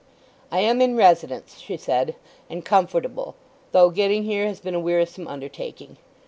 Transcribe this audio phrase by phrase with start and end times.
[0.51, 2.15] "I am in residence," she said,
[2.49, 3.35] "and comfortable,
[3.71, 5.97] though getting here has been a wearisome undertaking.